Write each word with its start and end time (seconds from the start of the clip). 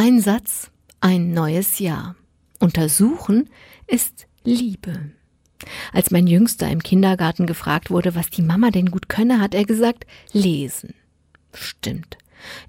Ein 0.00 0.20
Satz, 0.20 0.70
ein 1.00 1.32
neues 1.32 1.80
Jahr. 1.80 2.14
Untersuchen 2.60 3.50
ist 3.88 4.28
Liebe. 4.44 5.10
Als 5.92 6.12
mein 6.12 6.28
Jüngster 6.28 6.70
im 6.70 6.84
Kindergarten 6.84 7.48
gefragt 7.48 7.90
wurde, 7.90 8.14
was 8.14 8.30
die 8.30 8.42
Mama 8.42 8.70
denn 8.70 8.92
gut 8.92 9.08
könne, 9.08 9.40
hat 9.40 9.56
er 9.56 9.64
gesagt, 9.64 10.06
lesen. 10.30 10.94
Stimmt. 11.52 12.16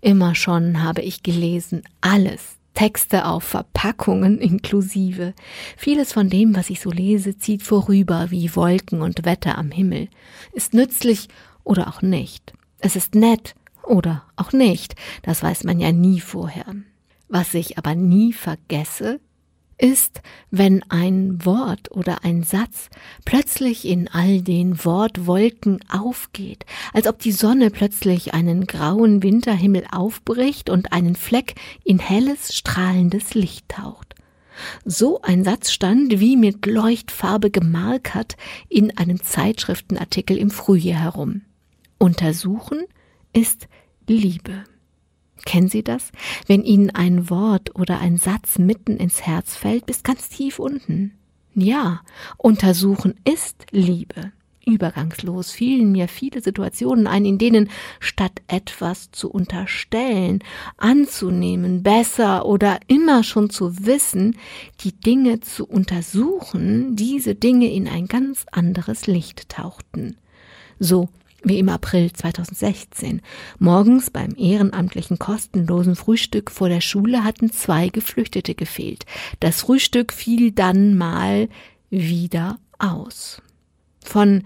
Immer 0.01 0.33
schon 0.33 0.81
habe 0.81 1.03
ich 1.03 1.21
gelesen, 1.21 1.83
alles. 2.01 2.57
Texte 2.73 3.27
auf 3.27 3.43
Verpackungen 3.43 4.39
inklusive. 4.39 5.35
Vieles 5.77 6.11
von 6.11 6.31
dem, 6.31 6.55
was 6.55 6.71
ich 6.71 6.79
so 6.79 6.89
lese, 6.89 7.37
zieht 7.37 7.61
vorüber 7.61 8.31
wie 8.31 8.55
Wolken 8.55 9.03
und 9.03 9.23
Wetter 9.23 9.55
am 9.55 9.69
Himmel. 9.69 10.07
Ist 10.51 10.73
nützlich 10.73 11.27
oder 11.63 11.89
auch 11.89 12.01
nicht. 12.01 12.53
Es 12.79 12.95
ist 12.95 13.13
nett 13.13 13.53
oder 13.83 14.23
auch 14.35 14.51
nicht. 14.51 14.95
Das 15.21 15.43
weiß 15.43 15.63
man 15.63 15.79
ja 15.79 15.91
nie 15.91 16.21
vorher. 16.21 16.65
Was 17.29 17.53
ich 17.53 17.77
aber 17.77 17.95
nie 17.95 18.33
vergesse, 18.33 19.19
ist, 19.77 20.21
wenn 20.51 20.83
ein 20.89 21.45
Wort 21.45 21.91
oder 21.91 22.23
ein 22.25 22.43
Satz 22.43 22.89
plötzlich 23.23 23.85
in 23.85 24.09
all 24.09 24.41
den 24.41 24.83
Wortwolken 24.83 25.79
aufgeht, 25.89 26.65
als 26.93 27.07
ob 27.07 27.19
die 27.19 27.31
Sonne 27.31 27.69
plötzlich 27.69 28.33
einen 28.33 28.67
grauen 28.67 29.23
Winterhimmel 29.23 29.85
aufbricht 29.91 30.69
und 30.69 30.91
einen 30.91 31.15
Fleck 31.15 31.55
in 31.83 31.99
helles, 31.99 32.55
strahlendes 32.55 33.35
Licht 33.35 33.69
taucht. 33.69 34.15
So 34.83 35.21
ein 35.21 35.45
Satz 35.45 35.71
stand 35.71 36.19
wie 36.19 36.35
mit 36.35 36.65
Leuchtfarbe 36.65 37.49
gemarkert 37.49 38.35
in 38.67 38.97
einem 38.97 39.23
Zeitschriftenartikel 39.23 40.37
im 40.37 40.49
Frühjahr 40.49 40.99
herum. 40.99 41.43
Untersuchen 41.97 42.83
ist 43.31 43.69
Liebe. 44.07 44.65
Kennen 45.45 45.69
Sie 45.69 45.83
das? 45.83 46.11
Wenn 46.47 46.63
Ihnen 46.63 46.89
ein 46.89 47.29
Wort 47.29 47.75
oder 47.75 47.99
ein 47.99 48.17
Satz 48.17 48.57
mitten 48.59 48.97
ins 48.97 49.21
Herz 49.21 49.55
fällt, 49.55 49.85
bis 49.85 50.03
ganz 50.03 50.29
tief 50.29 50.59
unten. 50.59 51.13
Ja, 51.53 52.01
untersuchen 52.37 53.15
ist 53.25 53.65
Liebe. 53.71 54.31
Übergangslos 54.65 55.51
fielen 55.51 55.91
mir 55.91 56.07
viele 56.07 56.41
Situationen 56.41 57.07
ein, 57.07 57.25
in 57.25 57.37
denen 57.37 57.69
statt 57.99 58.41
etwas 58.47 59.11
zu 59.11 59.31
unterstellen, 59.31 60.43
anzunehmen, 60.77 61.81
besser 61.81 62.45
oder 62.45 62.79
immer 62.87 63.23
schon 63.23 63.49
zu 63.49 63.85
wissen, 63.85 64.37
die 64.81 64.93
Dinge 64.93 65.39
zu 65.39 65.65
untersuchen, 65.65 66.95
diese 66.95 67.35
Dinge 67.35 67.71
in 67.71 67.87
ein 67.87 68.07
ganz 68.07 68.45
anderes 68.51 69.07
Licht 69.07 69.49
tauchten. 69.49 70.17
So 70.77 71.09
wie 71.43 71.59
im 71.59 71.69
April 71.69 72.11
2016. 72.11 73.21
Morgens 73.59 74.09
beim 74.09 74.35
ehrenamtlichen 74.37 75.19
kostenlosen 75.19 75.95
Frühstück 75.95 76.51
vor 76.51 76.69
der 76.69 76.81
Schule 76.81 77.23
hatten 77.23 77.51
zwei 77.51 77.89
Geflüchtete 77.89 78.55
gefehlt. 78.55 79.05
Das 79.39 79.61
Frühstück 79.61 80.13
fiel 80.13 80.51
dann 80.51 80.97
mal 80.97 81.49
wieder 81.89 82.59
aus. 82.77 83.41
Von 84.03 84.43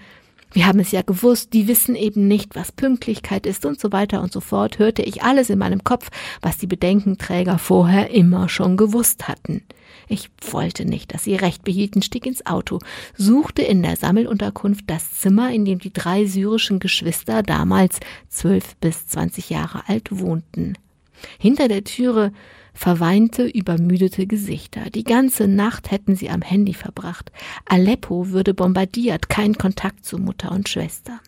wir 0.53 0.67
haben 0.67 0.79
es 0.79 0.91
ja 0.91 1.01
gewusst, 1.01 1.53
die 1.53 1.67
wissen 1.67 1.95
eben 1.95 2.27
nicht, 2.27 2.55
was 2.55 2.71
Pünktlichkeit 2.71 3.45
ist 3.45 3.65
und 3.65 3.79
so 3.79 3.91
weiter 3.91 4.21
und 4.21 4.31
so 4.31 4.39
fort, 4.39 4.79
hörte 4.79 5.01
ich 5.01 5.23
alles 5.23 5.49
in 5.49 5.59
meinem 5.59 5.83
Kopf, 5.83 6.09
was 6.41 6.57
die 6.57 6.67
Bedenkenträger 6.67 7.57
vorher 7.57 8.11
immer 8.11 8.49
schon 8.49 8.77
gewusst 8.77 9.27
hatten. 9.27 9.63
Ich 10.07 10.29
wollte 10.51 10.85
nicht, 10.85 11.13
dass 11.13 11.23
sie 11.23 11.35
recht 11.35 11.63
behielten, 11.63 12.01
stieg 12.01 12.25
ins 12.25 12.45
Auto, 12.45 12.79
suchte 13.17 13.61
in 13.61 13.81
der 13.81 13.95
Sammelunterkunft 13.95 14.85
das 14.87 15.11
Zimmer, 15.13 15.51
in 15.51 15.65
dem 15.65 15.79
die 15.79 15.93
drei 15.93 16.25
syrischen 16.25 16.79
Geschwister 16.79 17.41
damals 17.41 17.99
zwölf 18.29 18.75
bis 18.77 19.07
zwanzig 19.07 19.49
Jahre 19.49 19.87
alt 19.87 20.09
wohnten. 20.11 20.77
Hinter 21.39 21.67
der 21.67 21.83
Türe 21.83 22.31
verweinte, 22.73 23.45
übermüdete 23.45 24.27
Gesichter. 24.27 24.89
Die 24.89 25.03
ganze 25.03 25.47
Nacht 25.47 25.91
hätten 25.91 26.15
sie 26.15 26.29
am 26.29 26.41
Handy 26.41 26.73
verbracht. 26.73 27.31
Aleppo 27.65 28.29
würde 28.29 28.53
bombardiert, 28.53 29.29
kein 29.29 29.55
Kontakt 29.55 30.05
zu 30.05 30.17
Mutter 30.17 30.51
und 30.51 30.69
Schwester. 30.69 31.19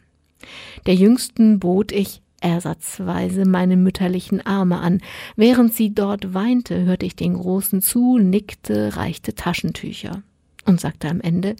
Der 0.85 0.95
Jüngsten 0.95 1.59
bot 1.59 1.91
ich 1.91 2.21
ersatzweise 2.41 3.45
meine 3.45 3.77
mütterlichen 3.77 4.45
Arme 4.45 4.79
an. 4.79 5.01
Während 5.35 5.73
sie 5.73 5.93
dort 5.93 6.33
weinte, 6.33 6.85
hörte 6.85 7.05
ich 7.05 7.15
den 7.15 7.33
Großen 7.33 7.81
zu, 7.81 8.17
nickte, 8.17 8.95
reichte 8.97 9.33
Taschentücher 9.33 10.21
und 10.65 10.79
sagte 10.79 11.09
am 11.09 11.21
Ende, 11.21 11.55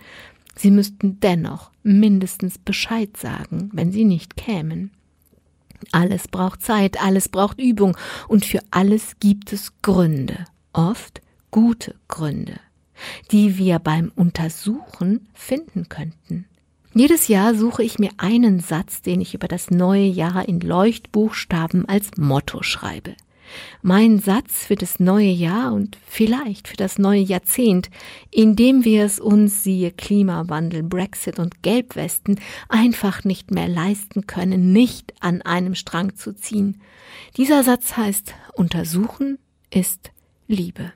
sie 0.56 0.72
müssten 0.72 1.20
dennoch 1.20 1.72
mindestens 1.84 2.58
Bescheid 2.58 3.18
sagen, 3.18 3.70
wenn 3.74 3.92
sie 3.92 4.06
nicht 4.06 4.36
kämen. 4.36 4.92
Alles 5.92 6.28
braucht 6.28 6.62
Zeit, 6.62 7.02
alles 7.02 7.30
braucht 7.30 7.60
Übung 7.60 7.98
und 8.28 8.46
für 8.46 8.60
alles 8.72 9.16
gibt 9.20 9.54
es 9.54 9.74
Gründe, 9.82 10.46
oft 10.74 11.22
gute 11.52 11.96
Gründe, 12.08 12.60
die 13.32 13.58
wir 13.58 13.80
beim 13.80 14.12
Untersuchen 14.16 15.28
finden 15.34 15.90
könnten. 15.90 16.46
Jedes 16.94 17.28
Jahr 17.28 17.56
suche 17.56 17.84
ich 17.84 18.00
mir 18.00 18.12
einen 18.18 18.62
Satz, 18.62 19.02
den 19.02 19.20
ich 19.20 19.34
über 19.34 19.50
das 19.50 19.70
neue 19.70 20.06
Jahr 20.06 20.48
in 20.48 20.62
Leuchtbuchstaben 20.62 21.90
als 21.90 22.12
Motto 22.16 22.64
schreibe. 22.64 23.16
Mein 23.82 24.20
Satz 24.20 24.66
für 24.66 24.76
das 24.76 25.00
neue 25.00 25.30
Jahr 25.30 25.74
und 25.74 25.98
vielleicht 26.06 26.68
für 26.68 26.78
das 26.78 26.98
neue 26.98 27.22
Jahrzehnt, 27.22 27.90
in 28.32 28.56
dem 28.56 28.84
wir 28.86 29.06
es 29.06 29.20
uns, 29.20 29.64
siehe 29.64 29.92
Klimawandel, 29.92 30.84
Brexit 30.84 31.40
und 31.40 31.62
Gelbwesten, 31.62 32.40
einfach 32.70 33.24
nicht 33.24 33.52
mehr 33.52 33.68
leisten 33.68 34.28
können, 34.28 34.74
nicht 34.74 35.14
an 35.20 35.42
einem 35.42 35.76
Strang 35.76 36.16
zu 36.16 36.34
ziehen. 36.34 36.82
Dieser 37.38 37.64
Satz 37.64 37.98
heißt, 37.98 38.34
untersuchen 38.54 39.38
ist 39.70 40.12
Liebe. 40.48 40.92